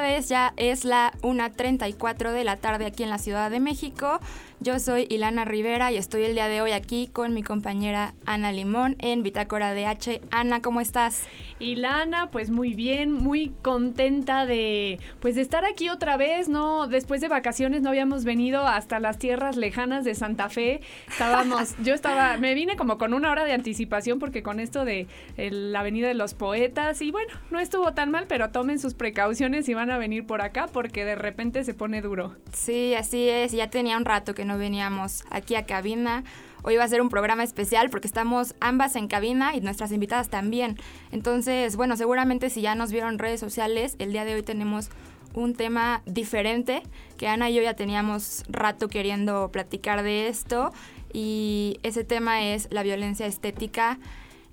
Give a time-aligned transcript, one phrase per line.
[0.00, 4.18] tardes, ya es la 1.34 de la tarde aquí en la Ciudad de México.
[4.62, 8.52] Yo soy Ilana Rivera y estoy el día de hoy aquí con mi compañera Ana
[8.52, 10.20] Limón en Bitácora DH.
[10.30, 11.22] Ana, ¿cómo estás?
[11.60, 16.88] Ilana, pues muy bien, muy contenta de pues de estar aquí otra vez, ¿no?
[16.88, 20.82] Después de vacaciones no habíamos venido hasta las tierras lejanas de Santa Fe.
[21.08, 25.06] Estábamos, yo estaba, me vine como con una hora de anticipación porque con esto de
[25.38, 29.70] la Avenida de los Poetas y bueno, no estuvo tan mal, pero tomen sus precauciones
[29.70, 32.36] y van a venir por acá porque de repente se pone duro.
[32.52, 36.24] Sí, así es, ya tenía un rato que no veníamos aquí a cabina.
[36.62, 40.28] Hoy va a ser un programa especial porque estamos ambas en cabina y nuestras invitadas
[40.28, 40.76] también.
[41.10, 44.90] Entonces, bueno, seguramente si ya nos vieron redes sociales, el día de hoy tenemos
[45.34, 46.82] un tema diferente
[47.16, 50.72] que Ana y yo ya teníamos rato queriendo platicar de esto
[51.12, 53.98] y ese tema es la violencia estética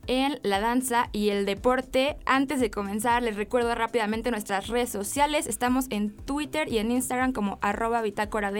[0.07, 2.17] en la danza y el deporte.
[2.25, 5.47] Antes de comenzar, les recuerdo rápidamente nuestras redes sociales.
[5.47, 8.51] Estamos en Twitter y en Instagram como arroba bitácora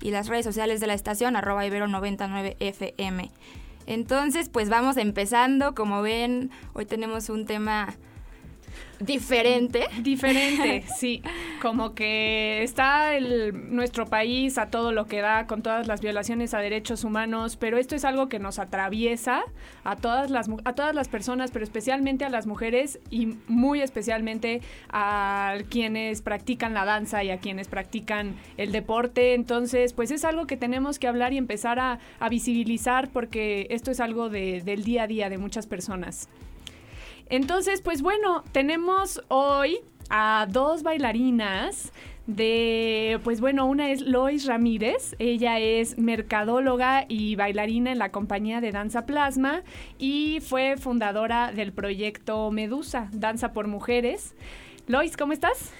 [0.00, 3.30] y las redes sociales de la estación arroba ibero99fm.
[3.86, 5.74] Entonces, pues vamos empezando.
[5.74, 7.94] Como ven, hoy tenemos un tema
[9.04, 9.88] diferente.
[10.00, 11.22] Diferente, sí.
[11.60, 16.54] Como que está el, nuestro país a todo lo que da con todas las violaciones
[16.54, 19.42] a derechos humanos, pero esto es algo que nos atraviesa
[19.84, 24.60] a todas las, a todas las personas, pero especialmente a las mujeres y muy especialmente
[24.90, 29.34] a quienes practican la danza y a quienes practican el deporte.
[29.34, 31.98] Entonces, pues es algo que tenemos que hablar y empezar a,
[32.30, 36.28] visibilizar porque esto es algo del día a día de muchas personas.
[37.32, 39.78] Entonces, pues bueno, tenemos hoy
[40.10, 41.90] a dos bailarinas
[42.26, 48.60] de, pues bueno, una es Lois Ramírez, ella es mercadóloga y bailarina en la compañía
[48.60, 49.62] de Danza Plasma
[49.96, 54.34] y fue fundadora del proyecto Medusa, Danza por Mujeres.
[54.86, 55.72] Lois, ¿cómo estás?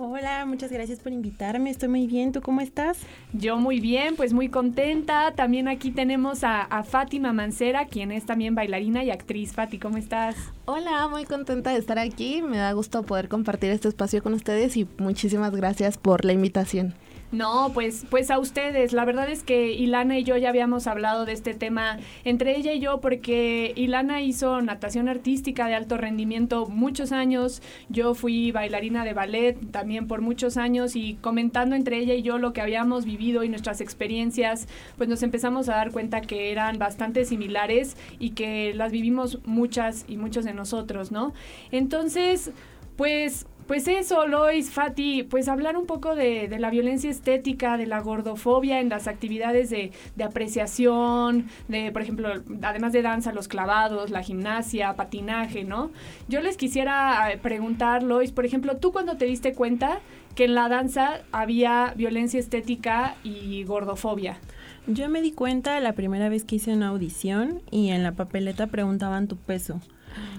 [0.00, 1.70] Hola, muchas gracias por invitarme.
[1.70, 2.30] Estoy muy bien.
[2.30, 2.98] ¿Tú cómo estás?
[3.32, 5.32] Yo muy bien, pues muy contenta.
[5.34, 9.54] También aquí tenemos a, Fátima Mancera, quien es también bailarina y actriz.
[9.54, 10.36] Fati, ¿cómo estás?
[10.66, 12.42] Hola, muy contenta de estar aquí.
[12.42, 16.94] Me da gusto poder compartir este espacio con ustedes y muchísimas gracias por la invitación.
[17.30, 18.94] No, pues, pues a ustedes.
[18.94, 22.72] La verdad es que Ilana y yo ya habíamos hablado de este tema entre ella
[22.72, 27.60] y yo porque Ilana hizo natación artística de alto rendimiento muchos años.
[27.90, 32.38] Yo fui bailarina de ballet también por muchos años y comentando entre ella y yo
[32.38, 34.66] lo que habíamos vivido y nuestras experiencias,
[34.96, 40.06] pues nos empezamos a dar cuenta que eran bastante similares y que las vivimos muchas
[40.08, 41.34] y muchos de nosotros, ¿no?
[41.72, 42.52] Entonces,
[42.96, 48.00] pues pues eso, Lois, Fati, pues hablar un poco de, la violencia estética, de la
[48.00, 49.92] gordofobia en las actividades de,
[50.24, 52.30] apreciación, de, por ejemplo,
[52.62, 55.90] además de danza, los clavados, la gimnasia, patinaje, ¿no?
[56.28, 60.00] Yo les quisiera eh, preguntar, Lois, por ejemplo, ¿tú cuando te diste cuenta
[60.34, 64.38] que en la danza había violencia estética y gordofobia?
[64.86, 68.68] Yo me di cuenta la primera vez que hice una audición y en la papeleta
[68.68, 69.82] preguntaban tu peso.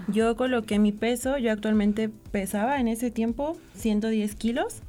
[0.08, 4.82] Yo coloqué mi peso, yo actualmente pesaba en ese tiempo 110 kilos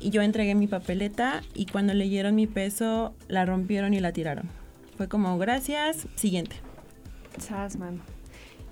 [0.00, 4.48] y yo entregué mi papeleta y cuando leyeron mi peso la rompieron y la tiraron.
[4.96, 6.56] Fue como, gracias, siguiente.
[7.38, 8.00] Sasman.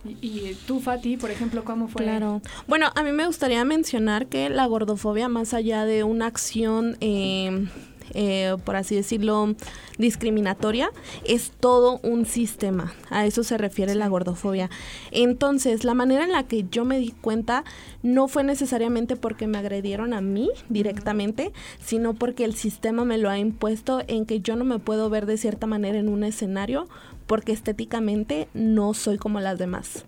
[0.05, 2.03] Y, y, tú, Fati, por ejemplo, ¿cómo fue?
[2.03, 2.41] Claro.
[2.67, 7.67] Bueno, a mí me gustaría mencionar que la gordofobia, más allá de una acción eh,
[8.15, 9.55] eh, por así decirlo,
[9.99, 10.91] discriminatoria,
[11.25, 12.95] es todo un sistema.
[13.11, 14.71] A eso se refiere la gordofobia.
[15.11, 17.65] Entonces, la manera en la que yo me di cuenta
[18.03, 21.53] no fue necesariamente porque me agredieron a mí directamente,
[21.85, 25.27] sino porque el sistema me lo ha impuesto en que yo no me puedo ver
[25.27, 26.89] de cierta manera en un escenario
[27.27, 30.05] porque estéticamente no soy como las demás.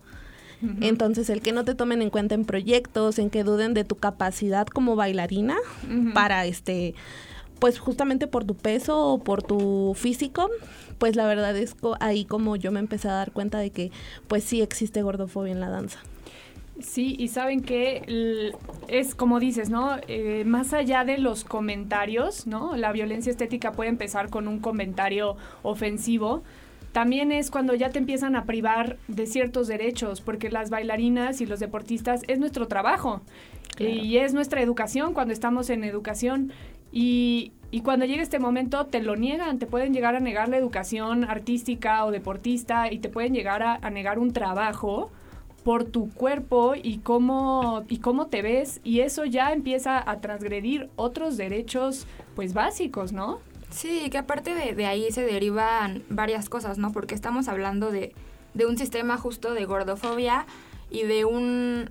[0.79, 3.95] Entonces, el que no te tomen en cuenta en proyectos, en que duden de tu
[3.95, 5.57] capacidad como bailarina
[6.13, 6.95] para este
[7.59, 10.49] pues justamente por tu peso o por tu físico,
[10.97, 13.91] pues la verdad es ahí como yo me empecé a dar cuenta de que
[14.27, 15.99] pues sí existe gordofobia en la danza.
[16.79, 18.51] Sí, y saben que
[18.87, 19.97] es como dices, ¿no?
[20.07, 22.75] Eh, más allá de los comentarios, ¿no?
[22.75, 26.43] La violencia estética puede empezar con un comentario ofensivo.
[26.93, 31.47] También es cuando ya te empiezan a privar de ciertos derechos, porque las bailarinas y
[31.47, 33.21] los deportistas es nuestro trabajo
[33.79, 36.53] y es nuestra educación cuando estamos en educación.
[36.91, 37.51] Y,
[37.83, 42.05] cuando llega este momento te lo niegan, te pueden llegar a negar la educación artística
[42.05, 45.09] o deportista y te pueden llegar a, negar un trabajo
[45.63, 50.91] por tu cuerpo y cómo, y cómo te ves y eso ya empieza a transgredir
[50.95, 52.05] otros derechos
[52.35, 53.39] pues básicos, ¿no?
[53.73, 56.91] Sí, que aparte de, de ahí se derivan varias cosas, ¿no?
[56.91, 58.13] Porque estamos hablando de,
[58.53, 60.45] de un sistema justo de gordofobia
[60.89, 61.89] y de un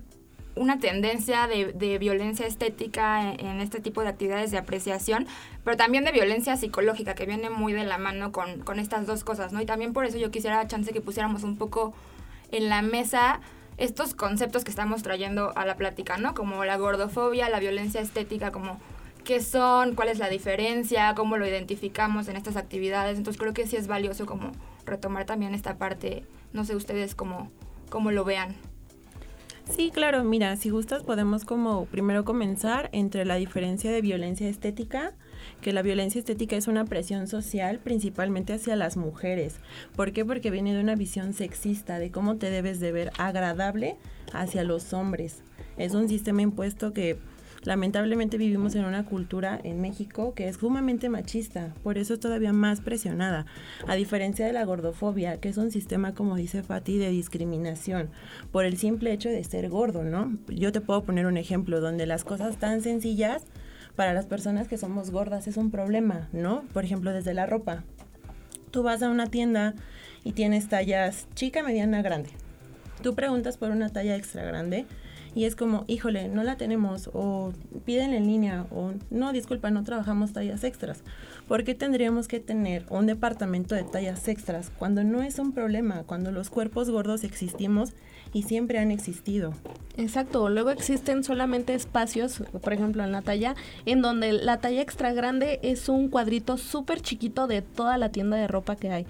[0.55, 5.27] una tendencia de, violencia estética en, este tipo de actividades de apreciación,
[5.63, 9.23] pero también de violencia psicológica, que viene muy de la mano con, con estas dos
[9.23, 9.61] cosas, ¿no?
[9.61, 11.93] Y también por eso yo quisiera, chance, que pusiéramos un poco
[12.51, 13.39] en la mesa
[13.77, 16.35] estos conceptos que estamos trayendo a la plática, ¿no?
[16.35, 18.79] Como la gordofobia, la violencia estética, como
[19.23, 23.17] qué son, cuál es la diferencia, cómo lo identificamos en estas actividades.
[23.17, 24.51] Entonces creo que sí es valioso como
[24.85, 27.49] retomar también esta parte, no sé ustedes cómo,
[27.89, 28.55] cómo lo vean.
[29.69, 35.13] Sí, claro, mira, si gustas podemos como primero comenzar entre la diferencia de violencia estética,
[35.61, 39.55] que la violencia estética es una presión social principalmente hacia las mujeres.
[39.95, 40.25] ¿Por qué?
[40.25, 43.95] Porque viene de una visión sexista de cómo te debes de ver agradable
[44.33, 45.43] hacia los hombres.
[45.77, 47.17] Es un sistema impuesto que
[47.63, 52.53] lamentablemente vivimos en una cultura en México que es sumamente machista, por eso es todavía
[52.53, 53.45] más presionada,
[53.87, 58.09] a diferencia de la gordofobia, que es un sistema, como dice Fati, de discriminación,
[58.51, 60.37] por el simple hecho de ser gordo, ¿no?
[60.47, 63.43] Yo te puedo poner un ejemplo donde las cosas tan sencillas
[63.95, 66.63] para las personas que somos gordas es un problema, ¿no?
[66.73, 67.83] Por ejemplo, desde la ropa.
[68.71, 69.75] Tú vas a una tienda
[70.23, 72.29] y tienes tallas chica, mediana, grande.
[73.03, 74.85] Tú preguntas por una talla extra grande
[75.35, 77.53] y es como, híjole, no la tenemos o
[77.85, 81.03] piden en línea o no, disculpa, no trabajamos tallas extras.
[81.47, 86.03] ¿Por qué tendríamos que tener un departamento de tallas extras cuando no es un problema,
[86.03, 87.93] cuando los cuerpos gordos existimos
[88.33, 89.53] y siempre han existido?
[89.95, 95.13] Exacto, luego existen solamente espacios, por ejemplo en la talla, en donde la talla extra
[95.13, 99.05] grande es un cuadrito súper chiquito de toda la tienda de ropa que hay.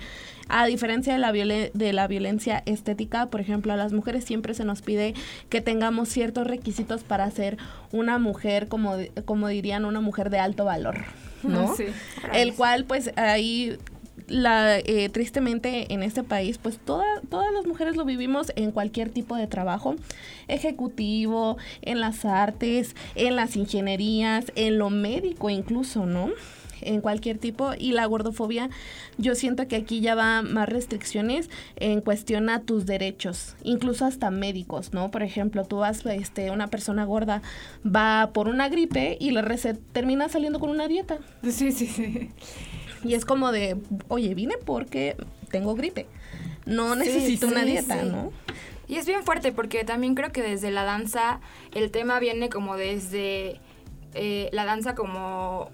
[0.50, 4.66] A diferencia de la, de la violencia estética, por ejemplo, a las mujeres siempre se
[4.66, 5.14] nos pide
[5.48, 7.58] que tengamos ciertos requisitos para ser
[7.94, 11.06] una mujer, como, como dirían, una mujer de alto valor.
[11.44, 11.76] ¿no?
[11.76, 11.86] Sí.
[12.34, 13.78] El cual, pues, ahí
[14.28, 19.36] la, eh, tristemente en este país, pues todas las mujeres lo vivimos en cualquier tipo
[19.36, 19.96] de trabajo,
[20.48, 26.32] ejecutivo, en las artes, en las ingenierías, en lo médico incluso, ¿no?
[26.86, 27.74] en cualquier tipo.
[27.78, 28.70] Y la gordofobia
[29.18, 34.92] yo siento que aquí ya va más restricciones en cuestión tus derechos incluso hasta médicos
[34.92, 37.42] no por ejemplo tú vas este una persona gorda
[37.86, 41.20] va por una gripe y la receta termina saliendo con una dieta.
[41.44, 42.32] Sí sí sí
[43.04, 43.78] y es como de,
[44.08, 45.16] oye, vine porque
[45.50, 46.08] tengo gripe.
[46.66, 48.32] No necesito una dieta, ¿no?
[48.88, 51.40] Y es bien fuerte porque también creo que desde la danza
[51.74, 53.60] el tema viene como desde
[54.14, 55.70] eh, la danza como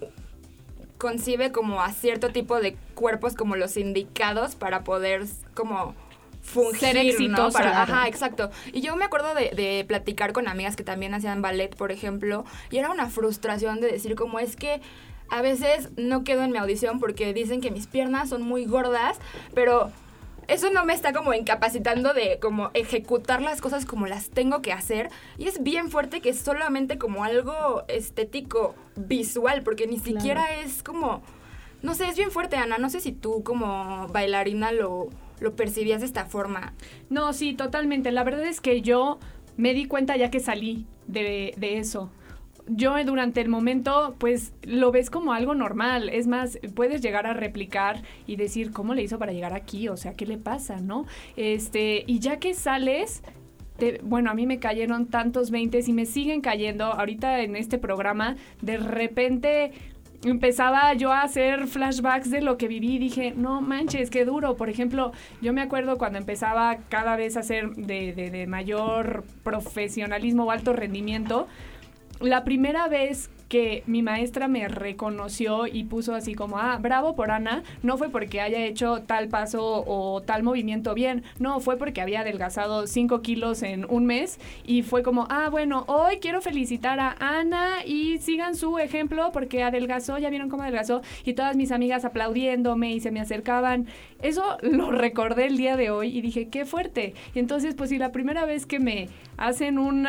[0.97, 5.95] concibe como a cierto tipo de cuerpos como los indicados para poder como
[6.41, 7.65] fungir, Ser exitoso, ¿no?
[7.65, 8.51] Ajá, exacto.
[8.73, 12.45] Y yo me acuerdo de, de, platicar con amigas que también hacían ballet, por ejemplo,
[12.69, 14.81] y era una frustración de decir como es que
[15.31, 19.19] a veces no quedo en mi audición porque dicen que mis piernas son muy gordas,
[19.53, 19.91] pero
[20.49, 24.73] eso no me está como incapacitando de como ejecutar las cosas como las tengo que
[24.73, 25.09] hacer.
[25.37, 30.81] Y es bien fuerte que es solamente como algo estético, visual, porque ni siquiera es
[30.83, 31.21] como...
[31.81, 32.77] No sé, es bien fuerte, Ana.
[32.77, 35.09] No sé si tú como bailarina lo,
[35.39, 36.73] lo percibías de esta forma.
[37.09, 38.11] No, sí, totalmente.
[38.11, 39.19] La verdad es que yo
[39.55, 42.09] me di cuenta ya que salí de, de eso
[42.69, 46.09] yo durante el momento, pues lo ves como algo normal.
[46.09, 49.97] Es más, puedes llegar a replicar y decir cómo le hizo para llegar aquí, o
[49.97, 51.05] sea, qué le pasa, ¿no?
[51.35, 53.23] Este, y ya que sales,
[54.03, 56.85] bueno, a mí me cayeron tantos 20 y me siguen cayendo.
[56.85, 59.71] Ahorita en este programa, de repente
[60.23, 64.57] empezaba yo a hacer flashbacks de lo que viví y dije, no manches, qué duro.
[64.57, 65.11] Por ejemplo,
[65.41, 70.51] yo me acuerdo cuando empezaba cada vez a hacer de, de, de mayor profesionalismo o
[70.51, 71.47] alto rendimiento,
[72.19, 77.31] la primera vez que mi maestra me reconoció y puso así como, ah, bravo por
[77.31, 82.01] Ana, no fue porque haya hecho tal paso o tal movimiento bien, no, fue porque
[82.01, 86.99] había adelgazado 5 kilos en un mes y fue como, ah, bueno, hoy quiero felicitar
[86.99, 91.71] a Ana y sigan su ejemplo porque adelgazó, ya vieron cómo adelgazó y todas mis
[91.71, 93.87] amigas aplaudiéndome y se me acercaban.
[94.21, 97.13] Eso lo recordé el día de hoy y dije, qué fuerte.
[97.33, 100.07] Y entonces, pues si la primera vez que me hacen un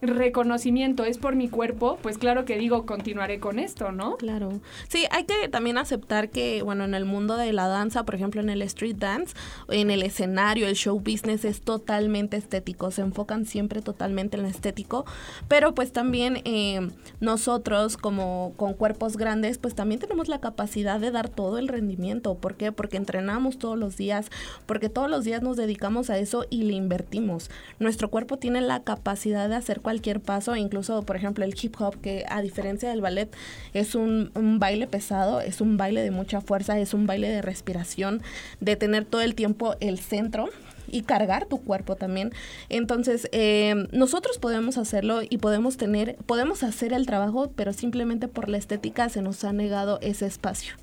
[0.00, 4.16] reconocimiento es por mi cuerpo, pues claro que digo, continuaré con esto, ¿no?
[4.16, 4.60] Claro.
[4.88, 8.40] Sí, hay que también aceptar que, bueno, en el mundo de la danza, por ejemplo,
[8.40, 9.34] en el street dance,
[9.68, 14.48] en el escenario, el show business es totalmente estético, se enfocan siempre totalmente en lo
[14.48, 15.04] estético,
[15.48, 21.10] pero pues también eh, nosotros como con cuerpos grandes, pues también tenemos la capacidad de
[21.10, 22.36] dar todo el rendimiento.
[22.36, 22.72] ¿Por qué?
[22.72, 24.30] Porque entrenamos todos los días,
[24.66, 27.50] porque todos los días nos dedicamos a eso y le invertimos.
[27.78, 32.00] Nuestro cuerpo tiene la capacidad de hacer cualquier paso, incluso, por ejemplo, el hip hop,
[32.00, 33.34] que a diferencia diferencia del ballet,
[33.72, 38.20] es un, baile pesado, es un baile de mucha fuerza, es un baile de respiración,
[38.60, 40.50] de tener todo el tiempo el centro
[40.86, 42.32] y cargar tu cuerpo también.
[42.68, 48.50] Entonces, eh, nosotros podemos hacerlo y podemos tener, podemos hacer el trabajo, pero simplemente por
[48.50, 50.74] la estética se nos ha negado ese espacio.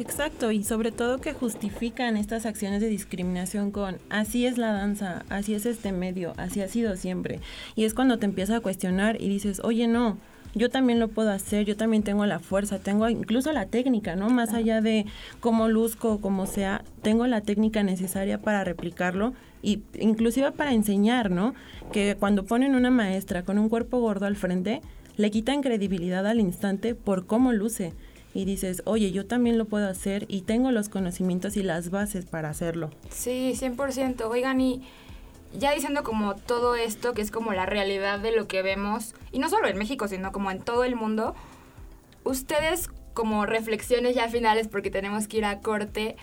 [0.00, 5.26] Exacto, y sobre todo que justifican estas acciones de discriminación con así es la danza,
[5.28, 7.40] así es este medio, así ha sido siempre.
[7.76, 10.16] Y es cuando te empiezas a cuestionar y dices, oye, no,
[10.54, 14.30] yo también lo puedo hacer, yo también tengo la fuerza, tengo incluso la técnica, ¿no?
[14.30, 15.06] Más allá de
[15.40, 21.54] cómo luzco, como sea, tengo la técnica necesaria para replicarlo y inclusive para enseñar, ¿no?
[21.92, 24.80] Que cuando ponen una maestra con un cuerpo gordo al frente,
[25.16, 27.92] le quitan credibilidad al instante por cómo luce
[28.32, 32.26] y dices, oye, yo también lo puedo hacer y tengo los conocimientos y las bases
[32.26, 32.90] para hacerlo.
[33.10, 34.22] Sí, 100%.
[34.30, 34.82] Oigan, y
[35.52, 39.38] ya diciendo como todo esto, que es como la realidad de lo que vemos, y
[39.38, 41.34] no solo en México, sino como en todo el mundo,
[42.24, 46.16] ustedes como reflexiones ya finales, porque tenemos que ir a corte,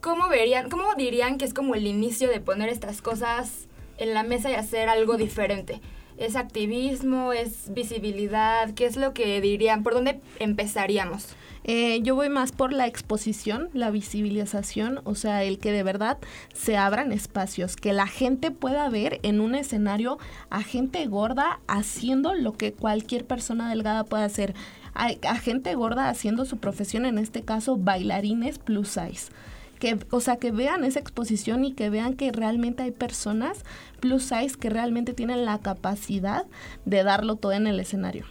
[0.00, 4.22] ¿cómo verían, cómo dirían que es como el inicio de poner estas cosas en la
[4.22, 5.80] mesa y hacer algo diferente?
[6.18, 7.32] ¿Es activismo?
[7.32, 8.74] ¿Es visibilidad?
[8.74, 9.82] ¿Qué es lo que dirían?
[9.82, 11.28] ¿Por dónde empezaríamos?
[11.64, 16.18] Eh, yo voy más por la exposición, la visibilización, o sea, el que de verdad
[16.54, 20.18] se abran espacios, que la gente pueda ver en un escenario
[20.50, 24.54] a gente gorda haciendo lo que cualquier persona delgada puede hacer.
[24.94, 29.30] A, a gente gorda haciendo su profesión, en este caso bailarines plus size
[29.78, 33.64] que, o sea, que vean esa exposición y que vean que realmente hay personas
[34.00, 36.46] plus size que realmente tienen la capacidad
[36.84, 38.24] de darlo todo en el escenario.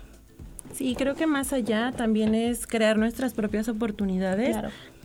[0.77, 4.55] Sí, creo que más allá también es crear nuestras propias oportunidades.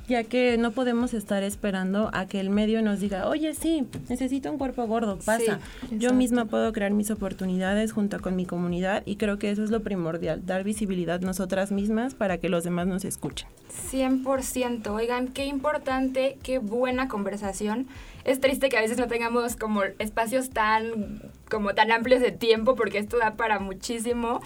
[0.09, 4.51] Ya que no podemos estar esperando a que el medio nos diga, oye, sí, necesito
[4.51, 5.61] un cuerpo gordo, pasa.
[5.91, 9.71] Yo misma puedo crear mis oportunidades junto con mi comunidad y creo que eso es
[9.71, 13.49] lo primordial, dar visibilidad nosotras mismas para que los demás nos escuchen.
[13.91, 17.87] 100%, oigan, qué importante, qué buena conversación.
[18.25, 22.75] Es triste que a veces no tengamos como espacios tan, como tan amplios de tiempo
[22.75, 24.41] porque esto da para muchísimo,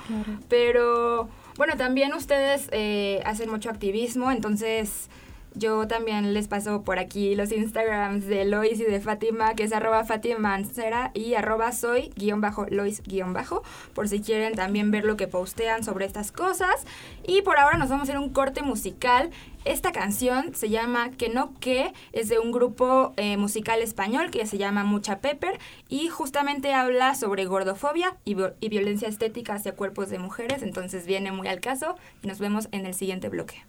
[0.49, 5.09] pero bueno, también ustedes eh, hacen mucho activismo, entonces
[5.57, 9.73] yo también les paso por aquí los Instagrams de Lois y de Fátima, que es
[9.73, 13.63] arroba Fatimancera y arroba soy guion bajo Lois guion bajo,
[13.95, 16.87] por si quieren también ver lo que postean sobre estas cosas.
[17.27, 19.31] Y por ahora nos vamos a hacer un corte musical.
[19.65, 24.47] Esta canción se llama Que no que, es de un grupo eh, musical español que
[24.47, 25.59] se llama Mucha Pepper
[25.89, 31.33] y justamente habla sobre gordofobia y, y violencia estética hacia cuerpos de mujeres, entonces viene
[31.33, 33.65] muy al caso y nos vemos en el siguiente bloque.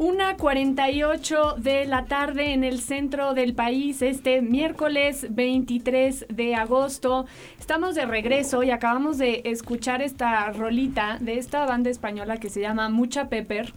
[0.00, 7.26] Una 48 de la tarde en el centro del país, este miércoles 23 de agosto.
[7.58, 12.62] Estamos de regreso y acabamos de escuchar esta rolita de esta banda española que se
[12.62, 13.74] llama Mucha Pepper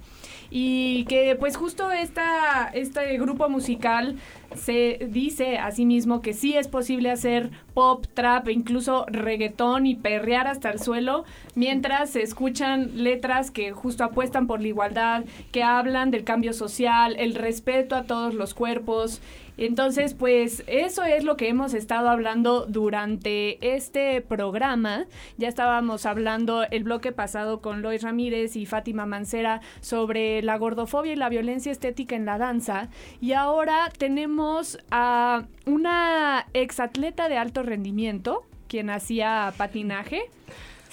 [0.56, 4.18] y que pues justo esta, este grupo musical
[4.56, 9.88] se dice a sí mismo que sí es posible hacer pop, trap, e incluso reggaetón
[9.88, 15.24] y perrear hasta el suelo, mientras se escuchan letras que justo apuestan por la igualdad,
[15.52, 19.22] que hablan del cambio social, el respeto a todos los cuerpos
[19.58, 25.06] entonces, pues eso es lo que hemos estado hablando durante este programa.
[25.38, 31.14] Ya estábamos hablando el bloque pasado con Lois Ramírez y Fátima Mancera sobre la gordofobia
[31.14, 32.90] y la violencia estética en la danza.
[33.22, 40.30] Y ahora tenemos a una exatleta de alto rendimiento, quien hacía patinaje.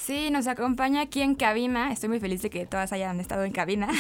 [0.01, 1.93] Sí, nos acompaña aquí en cabina.
[1.93, 3.89] Estoy muy feliz de que todas hayan estado en cabina.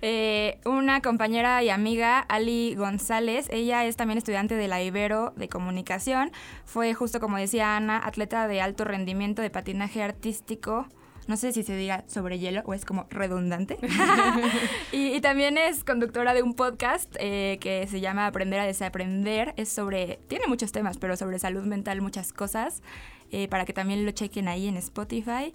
[0.00, 3.48] Eh, una compañera y amiga, Ali González.
[3.50, 6.30] Ella es también estudiante de la Ibero de Comunicación.
[6.64, 10.86] Fue, justo como decía Ana, atleta de alto rendimiento de patinaje artístico
[11.28, 13.78] no sé si se diga sobre hielo o es como redundante.
[14.92, 19.52] y, también es conductora de un podcast eh, que se llama Aprender a Desaprender.
[19.58, 22.82] Es sobre, tiene muchos temas, pero sobre salud mental, muchas cosas.
[23.30, 25.52] Eh, para que también lo chequen ahí en Spotify.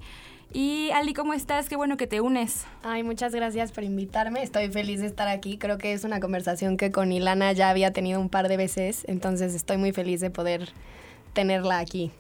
[0.52, 1.68] Y Ali, ¿cómo estás?
[1.68, 2.66] Qué bueno que te unes.
[2.84, 4.44] Ay, muchas gracias por invitarme.
[4.44, 5.58] Estoy feliz de estar aquí.
[5.58, 9.04] Creo que es una conversación que con Ilana ya había tenido un par de veces,
[9.08, 10.70] entonces estoy muy feliz de poder
[11.34, 12.12] tenerla aquí.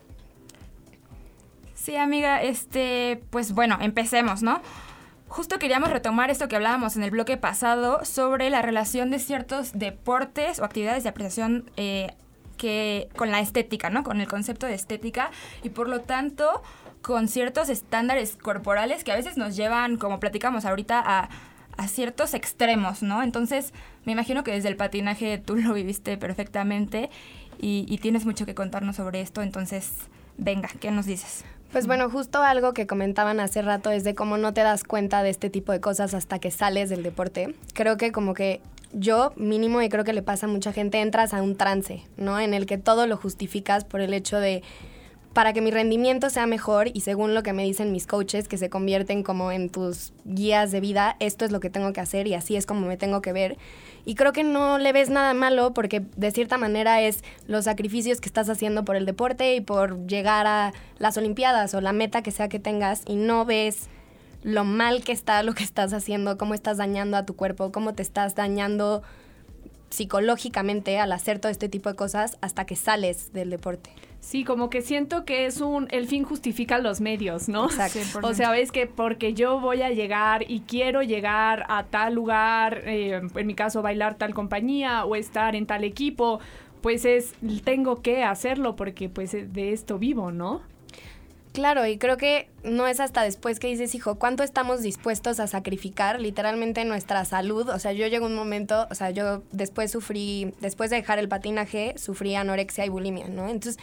[1.76, 4.62] Sí, amiga, este, pues bueno, empecemos, ¿no?
[5.28, 9.74] Justo queríamos retomar esto que hablábamos en el bloque pasado sobre la relación de ciertos
[9.74, 12.16] deportes o actividades de apreciación eh,
[13.16, 14.04] con la estética, ¿no?
[14.04, 15.32] Con el concepto de estética
[15.64, 16.62] y por lo tanto
[17.02, 21.30] con ciertos estándares corporales que a veces nos llevan, como platicamos ahorita, a,
[21.88, 23.24] ciertos extremos, ¿no?
[23.24, 23.74] Entonces,
[24.06, 27.10] me imagino que desde el patinaje tú lo viviste perfectamente
[27.60, 29.92] y, y tienes mucho que contarnos sobre esto, entonces,
[30.38, 31.44] venga, ¿qué nos dices?
[31.74, 35.24] Pues bueno, justo algo que comentaban hace rato es de cómo no te das cuenta
[35.24, 37.56] de este tipo de cosas hasta que sales del deporte.
[37.74, 38.62] Creo que como que
[38.94, 42.40] yo mínimo y creo que le pasa a mucha gente, entras a un trance, ¿no?
[42.40, 44.64] En el que todo lo justificas por el hecho de
[45.34, 48.58] para que mi rendimiento sea mejor y según lo que me dicen mis coaches, que
[48.58, 52.28] se convierten como en tus guías de vida, esto es lo que tengo que hacer
[52.28, 53.58] y así es como me tengo que ver.
[54.06, 58.22] Y creo que no le ves nada malo porque de cierta manera es los sacrificios
[58.22, 62.22] que estás haciendo por el deporte y por llegar a las Olimpiadas o la meta
[62.22, 63.90] que sea que tengas y no ves
[64.44, 67.94] lo mal que está lo que estás haciendo, cómo estás dañando a tu cuerpo, cómo
[67.94, 69.02] te estás dañando
[69.90, 73.92] psicológicamente al hacer todo este tipo de cosas hasta que sales del deporte.
[74.20, 77.66] Sí, como que siento que es un, el fin justifica los medios, ¿no?
[77.66, 78.26] Exacto.
[78.26, 82.84] O sea, ves que porque yo voy a llegar y quiero llegar a tal lugar,
[82.86, 86.40] eh, en mi caso bailar tal compañía o estar en tal equipo,
[86.82, 87.34] pues es,
[87.64, 90.62] tengo que hacerlo porque pues de esto vivo, ¿no?
[91.54, 95.46] Claro, y creo que no es hasta después que dices, hijo, ¿cuánto estamos dispuestos a
[95.46, 97.70] sacrificar literalmente nuestra salud?
[97.70, 101.30] O sea, yo llego un momento, o sea, yo después sufrí, después de dejar el
[101.30, 103.50] patinaje, sufrí anorexia y bulimia, ¿no?
[103.50, 103.78] Entonces,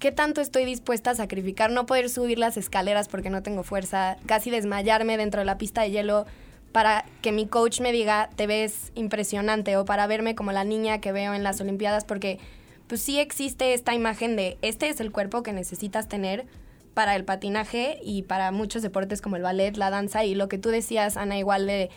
[0.00, 1.70] ¿qué tanto estoy dispuesta a sacrificar?
[1.70, 5.82] No poder subir las escaleras porque no tengo fuerza, casi desmayarme dentro de la pista
[5.82, 6.26] de hielo
[6.72, 11.00] para que mi coach me diga, te ves impresionante, o para verme como la niña
[11.00, 12.40] que veo en las Olimpiadas, porque
[12.88, 16.46] pues sí existe esta imagen de, este es el cuerpo que necesitas tener
[16.94, 20.58] para el patinaje y para muchos deportes como el ballet, la danza y lo que
[20.58, 21.90] tú decías, Ana, igual de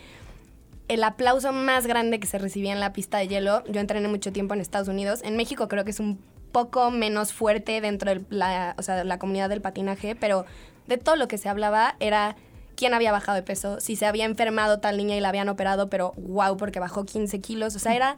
[0.88, 3.64] el aplauso más grande que se recibía en la pista de hielo.
[3.66, 5.22] Yo entrené mucho tiempo en Estados Unidos.
[5.24, 6.20] En México creo que es un
[6.52, 10.46] poco menos fuerte dentro de la, o sea, la comunidad del patinaje, pero
[10.88, 12.36] de todo lo que se hablaba era
[12.76, 15.90] quién había bajado de peso, si se había enfermado tal niña y la habían operado,
[15.90, 17.76] pero wow, porque bajó 15 kilos.
[17.76, 18.16] O sea, era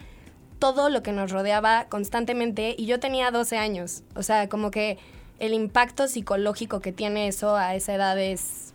[0.59, 4.03] todo lo que nos rodeaba constantemente y yo tenía 12 años.
[4.15, 4.97] O sea, como que
[5.39, 8.73] el impacto psicológico que tiene eso a esa edad es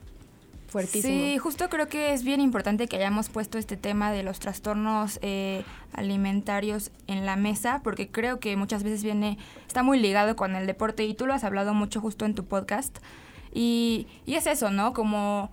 [0.69, 1.15] fuertísimo.
[1.15, 5.19] Sí, justo creo que es bien importante que hayamos puesto este tema de los trastornos
[5.23, 10.57] eh, alimentarios en la mesa, porque creo que muchas veces viene, está muy ligado con
[10.57, 12.99] el deporte y tú lo has hablado mucho justo en tu podcast.
[13.55, 14.95] Y, y es eso, ¿no?
[14.95, 15.51] Como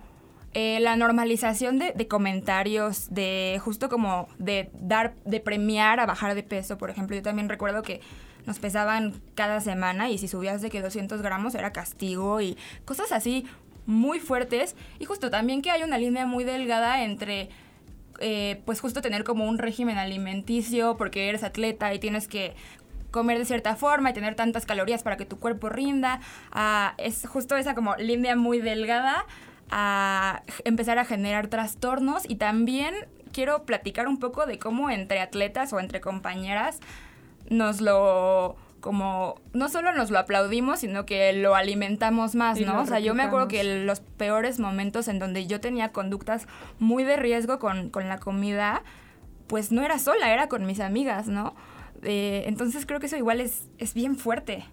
[0.54, 6.34] eh, la normalización de, de, comentarios, de justo como de dar, de premiar a bajar
[6.34, 7.14] de peso, por ejemplo.
[7.14, 8.00] Yo también recuerdo que
[8.50, 13.12] nos pesaban cada semana y si subías de que 200 gramos era castigo y cosas
[13.12, 13.46] así
[13.86, 14.74] muy fuertes.
[14.98, 17.48] Y justo también que hay una línea muy delgada entre...
[18.22, 22.54] Eh, pues justo tener como un régimen alimenticio porque eres atleta y tienes que
[23.12, 26.20] comer de cierta forma y tener tantas calorías para que tu cuerpo rinda.
[26.52, 29.24] Uh, es justo esa como línea muy delgada
[29.70, 32.94] a empezar a generar trastornos y también
[33.32, 36.80] quiero platicar un poco de cómo entre atletas o entre compañeras
[37.50, 42.80] nos lo como no solo nos lo aplaudimos, sino que lo alimentamos más, ¿no?
[42.80, 46.46] O sea, yo me acuerdo que los peores momentos en donde yo tenía conductas
[46.78, 48.82] muy de riesgo con, con la comida,
[49.46, 51.54] pues no era sola, era con mis amigas, ¿no?
[52.02, 54.64] Eh, entonces creo que eso igual es, es bien fuerte.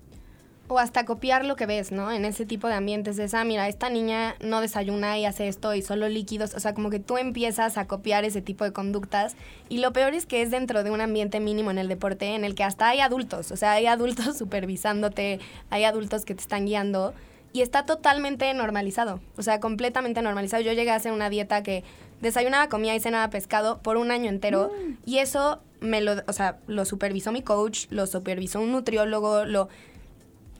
[0.69, 2.11] O hasta copiar lo que ves, ¿no?
[2.11, 5.47] En ese tipo de ambientes de esa, ah, mira, esta niña no desayuna y hace
[5.47, 6.53] esto y solo líquidos.
[6.55, 9.37] O sea, como que tú empiezas a copiar ese tipo de conductas.
[9.69, 12.43] Y lo peor es que es dentro de un ambiente mínimo en el deporte en
[12.43, 13.51] el que hasta hay adultos.
[13.51, 17.13] O sea, hay adultos supervisándote, hay adultos que te están guiando.
[17.53, 19.21] Y está totalmente normalizado.
[19.37, 20.61] O sea, completamente normalizado.
[20.63, 21.85] Yo llegué a hacer una dieta que
[22.21, 24.69] desayunaba, comía y cenaba pescado por un año entero.
[24.69, 24.93] Mm.
[25.05, 29.69] Y eso me lo, o sea, lo supervisó mi coach, lo supervisó un nutriólogo, lo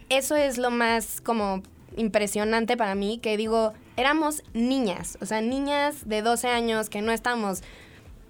[0.10, 1.64] eso es lo más como
[1.96, 7.12] impresionante para mí, que digo, éramos niñas, o sea, niñas de 12 años que no
[7.12, 7.64] estamos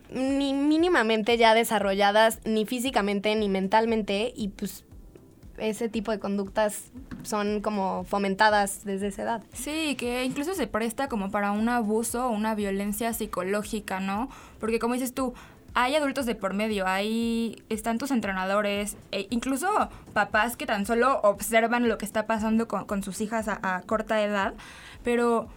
[0.10, 4.86] ni mínimamente ya desarrolladas, ni físicamente, ni mentalmente, y pues
[5.58, 6.92] ese tipo de conductas
[7.24, 9.44] son como fomentadas desde esa edad.
[9.54, 14.30] Sí, que incluso se presta como para un abuso o una violencia psicológica, ¿no?
[14.60, 15.34] Porque como dices tú,
[15.74, 19.68] hay adultos de por medio, ahí están tus entrenadores, e incluso
[20.14, 24.54] papás que tan solo observan lo que está pasando con, sus hijas a, corta edad,
[25.04, 25.48] pero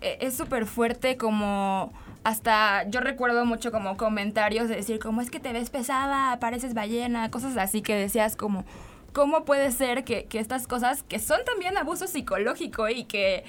[0.00, 1.92] e, es súper fuerte como
[2.24, 6.74] hasta yo recuerdo mucho como comentarios de decir como es que te ves pesada, pareces
[6.74, 8.64] ballena, cosas así que decías como
[9.12, 13.44] cómo puede ser que, que estas cosas que son también abuso psicológico y que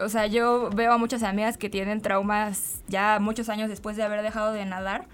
[0.00, 4.02] o sea, yo veo a muchas amigas que tienen traumas ya muchos años después de
[4.02, 5.06] haber dejado de nadar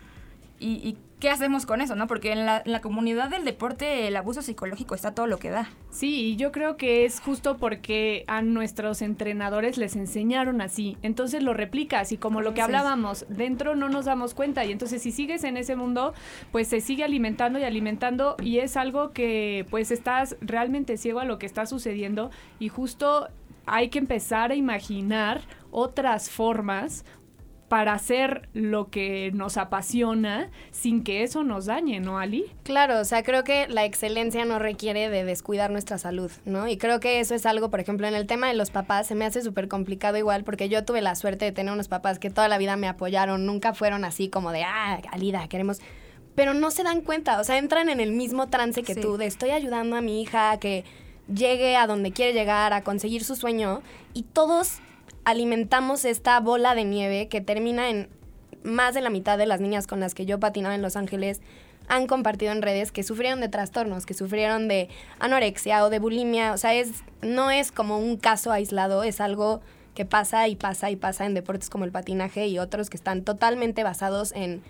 [0.65, 2.07] y, qué hacemos con eso, ¿no?
[2.07, 5.71] Porque en la, comunidad del deporte el abuso psicológico está todo lo que da.
[5.89, 10.99] Sí, y yo creo que es justo porque a nuestros entrenadores les enseñaron así.
[11.01, 14.67] Entonces lo replicas y como lo que hablábamos, dentro no nos damos cuenta.
[14.67, 16.13] Y entonces si sigues en ese mundo,
[16.53, 21.25] pues se sigue alimentando y alimentando y es algo que pues estás realmente ciego a
[21.25, 23.29] lo que está sucediendo y justo
[23.67, 27.05] hay que empezar a imaginar otras formas
[27.75, 32.45] para hacer lo que nos apasiona sin que eso nos dañe, ¿no, Ali?
[32.63, 36.69] Claro, o sea, creo que la excelencia no requiere de descuidar nuestra salud, ¿no?
[36.69, 39.17] Y creo que eso es algo, por ejemplo, en el tema de los papás, se
[39.17, 42.31] me hace súper complicado igual, porque yo tuve la suerte de tener unos papás que
[42.31, 45.81] toda la vida me apoyaron, nunca fueron así como de, ah, Alida, queremos
[46.37, 49.27] pero no se dan cuenta, o sea, entran en el mismo trance que tú, de
[49.27, 50.85] estoy ayudando a mi hija a que
[51.27, 53.83] llegue a donde quiere llegar, a conseguir su sueño,
[54.13, 54.79] y todos
[55.25, 58.09] alimentamos esta bola de nieve que termina en
[58.63, 61.41] más de la mitad de las niñas con las que yo patinaba en Los Ángeles
[61.87, 64.89] han compartido en redes que sufrieron de trastornos, que sufrieron de
[65.19, 69.61] anorexia o de bulimia, o sea, es no es como un caso aislado, es algo
[69.95, 73.23] que pasa y pasa y pasa en deportes como el patinaje y otros que están
[73.23, 74.63] totalmente basados en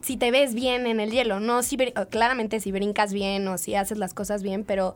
[0.00, 1.76] si te ves bien en el hielo, no si
[2.10, 4.94] claramente si brincas bien o si haces las cosas bien, pero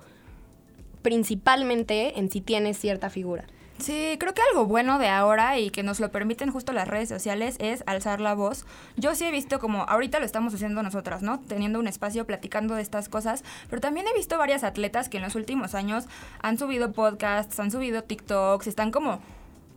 [1.03, 3.47] principalmente en si tienes cierta figura.
[3.81, 7.09] Sí, creo que algo bueno de ahora y que nos lo permiten justo las redes
[7.09, 8.67] sociales es alzar la voz.
[8.97, 11.41] Yo sí he visto como ahorita lo estamos haciendo nosotras, ¿no?
[11.41, 15.23] Teniendo un espacio platicando de estas cosas, pero también he visto varias atletas que en
[15.23, 16.05] los últimos años
[16.43, 19.21] han subido podcasts, han subido TikToks, están como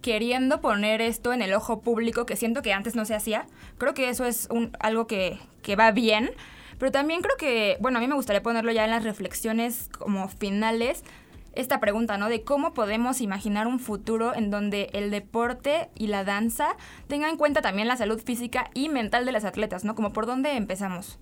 [0.02, 3.46] queriendo poner esto en el ojo público que siento que antes no se hacía.
[3.78, 6.32] Creo que eso es un, algo que, que va bien.
[6.78, 10.28] Pero también creo que, bueno, a mí me gustaría ponerlo ya en las reflexiones como
[10.28, 11.06] finales
[11.54, 12.30] esta pregunta, ¿no?
[12.30, 16.76] De cómo podemos imaginar un futuro en donde el deporte y la danza
[17.08, 19.96] tengan en cuenta también la salud física y mental de las atletas, ¿no?
[19.96, 21.20] Como por dónde empezamos.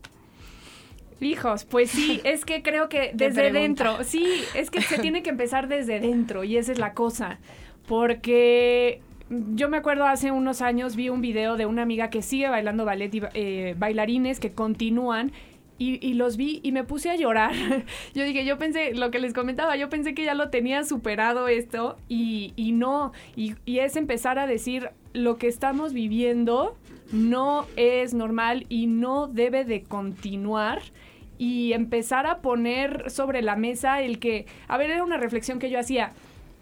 [1.20, 5.30] Hijos, pues sí, es que creo que desde dentro, sí, es que se tiene que
[5.30, 7.40] empezar desde dentro y esa es la cosa,
[7.88, 12.50] porque yo me acuerdo hace unos años vi un video de una amiga que sigue
[12.50, 15.32] bailando ballet y eh, bailarines que continúan
[15.82, 17.54] y, los vi y me puse a llorar.
[18.14, 21.48] yo dije, yo pensé, lo que les comentaba, yo pensé que ya lo tenía superado
[21.48, 23.12] esto y, no.
[23.36, 26.78] Y, y es empezar a decir, lo que estamos viviendo
[27.12, 30.82] no es normal y no debe de continuar
[31.38, 35.72] y empezar a poner sobre la mesa el que, a ver, era una reflexión que
[35.72, 36.14] yo hacía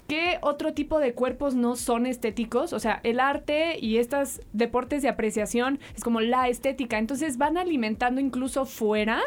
[0.10, 2.74] ¿Qué otro tipo de cuerpos no son estéticos?
[2.74, 6.98] O sea, el arte y estos deportes de apreciación es como la estética.
[6.98, 9.22] Entonces van alimentando incluso fuera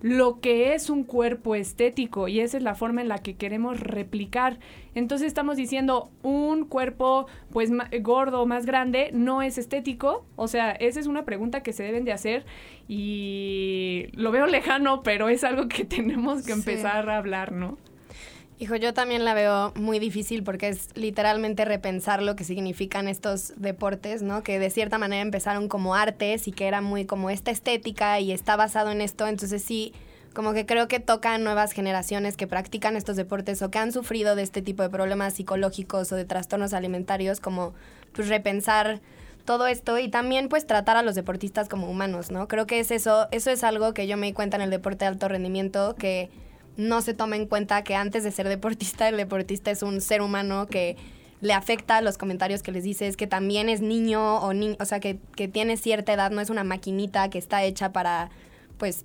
[0.00, 3.80] lo que es un cuerpo estético y esa es la forma en la que queremos
[3.80, 4.60] replicar.
[4.94, 10.24] Entonces estamos diciendo un cuerpo pues gordo, más grande, no es estético.
[10.36, 12.46] O sea, esa es una pregunta que se deben de hacer
[12.86, 17.76] y lo veo lejano, pero es algo que tenemos que empezar a hablar, ¿no?
[18.62, 23.54] Hijo, yo también la veo muy difícil porque es literalmente repensar lo que significan estos
[23.56, 24.44] deportes, ¿no?
[24.44, 28.30] Que de cierta manera empezaron como artes y que era muy como esta estética y
[28.30, 29.26] está basado en esto.
[29.26, 29.92] Entonces sí,
[30.32, 34.36] como que creo que tocan nuevas generaciones que practican estos deportes o que han sufrido
[34.36, 37.74] de este tipo de problemas psicológicos o de trastornos alimentarios, como
[38.12, 39.00] pues repensar
[39.44, 42.46] todo esto y también pues tratar a los deportistas como humanos, ¿no?
[42.46, 45.04] Creo que es eso, eso es algo que yo me di cuenta en el deporte
[45.04, 46.30] de alto rendimiento, que
[46.76, 50.22] no se toma en cuenta que antes de ser deportista, el deportista es un ser
[50.22, 50.96] humano que
[51.40, 55.00] le afecta los comentarios que les dices, que también es niño o, ni o sea,
[55.00, 58.30] que, que tiene cierta edad, no es una maquinita que está hecha para,
[58.78, 59.04] pues,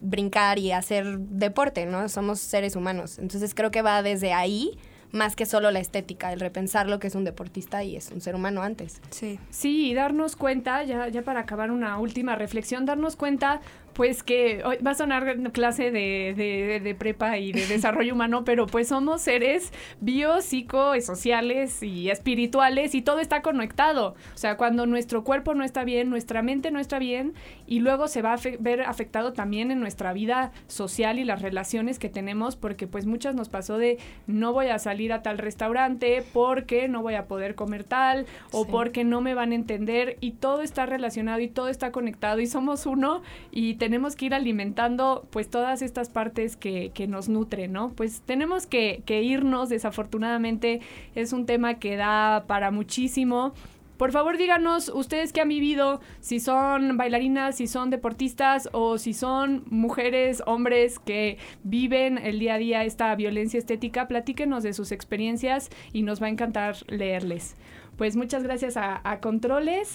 [0.00, 2.08] brincar y hacer deporte, ¿no?
[2.08, 3.18] Somos seres humanos.
[3.18, 4.78] Entonces creo que va desde ahí
[5.12, 8.20] más que solo la estética, el repensar lo que es un deportista y es un
[8.20, 9.00] ser humano antes.
[9.10, 9.38] Sí.
[9.50, 13.60] Sí, y darnos cuenta, ya, ya para acabar una última reflexión, darnos cuenta
[13.92, 18.66] pues que hoy va a sonar clase de, de, prepa y de desarrollo humano, pero
[18.66, 24.14] pues somos seres bio, psico, sociales y espirituales y todo está conectado.
[24.34, 27.34] O sea, cuando nuestro cuerpo no está bien, nuestra mente no está bien
[27.66, 31.98] y luego se va a ver afectado también en nuestra vida social y las relaciones
[31.98, 36.24] que tenemos, porque pues muchas nos pasó de no voy a salir a tal restaurante
[36.32, 40.32] porque no voy a poder comer tal o porque no me van a entender y
[40.32, 45.26] todo está relacionado y todo está conectado y somos uno y tenemos que ir alimentando
[45.30, 47.90] pues todas estas partes que, que nos nutren, ¿no?
[47.90, 50.80] Pues tenemos que, que irnos, desafortunadamente
[51.14, 53.52] es un tema que da para muchísimo.
[54.00, 59.12] Por favor, díganos ustedes qué han vivido, si son bailarinas, si son deportistas o si
[59.12, 64.90] son mujeres, hombres que viven el día a día esta violencia estética, platíquenos de sus
[64.90, 67.56] experiencias y nos va a encantar leerles.
[68.00, 69.88] Pues muchas gracias a, Controles